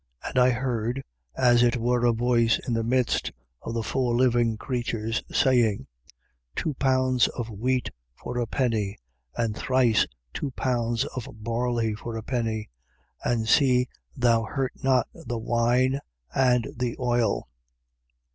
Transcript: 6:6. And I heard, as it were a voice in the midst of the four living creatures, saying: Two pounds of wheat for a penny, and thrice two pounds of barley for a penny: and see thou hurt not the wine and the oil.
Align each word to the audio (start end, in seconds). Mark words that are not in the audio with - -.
6:6. 0.25 0.29
And 0.31 0.39
I 0.39 0.49
heard, 0.49 1.03
as 1.37 1.61
it 1.61 1.77
were 1.77 2.05
a 2.07 2.11
voice 2.11 2.57
in 2.67 2.73
the 2.73 2.83
midst 2.83 3.31
of 3.61 3.75
the 3.75 3.83
four 3.83 4.15
living 4.15 4.57
creatures, 4.57 5.21
saying: 5.31 5.85
Two 6.55 6.73
pounds 6.73 7.27
of 7.27 7.51
wheat 7.51 7.91
for 8.15 8.39
a 8.39 8.47
penny, 8.47 8.97
and 9.37 9.55
thrice 9.55 10.07
two 10.33 10.49
pounds 10.55 11.05
of 11.15 11.27
barley 11.31 11.93
for 11.93 12.17
a 12.17 12.23
penny: 12.23 12.71
and 13.23 13.47
see 13.47 13.87
thou 14.17 14.41
hurt 14.41 14.73
not 14.81 15.07
the 15.13 15.37
wine 15.37 15.99
and 16.33 16.67
the 16.75 16.95
oil. 16.99 17.47